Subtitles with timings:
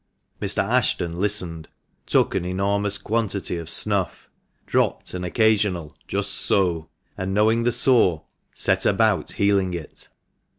[0.41, 0.63] Mr.
[0.63, 1.69] Ashton listened,
[2.07, 4.31] took an enormous quantity of snuff,
[4.65, 8.23] dropped an occasional "Just so," and, knowing the sore,
[8.55, 10.07] set about healing it.